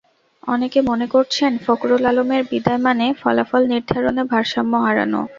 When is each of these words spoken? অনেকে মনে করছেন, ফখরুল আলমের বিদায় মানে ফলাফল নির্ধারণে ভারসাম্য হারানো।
অনেকে 0.47 0.79
মনে 0.81 1.07
করছেন, 1.07 1.51
ফখরুল 1.65 2.03
আলমের 2.05 2.43
বিদায় 2.51 2.81
মানে 2.85 3.05
ফলাফল 3.21 3.61
নির্ধারণে 3.71 4.23
ভারসাম্য 4.31 4.73
হারানো। 4.85 5.21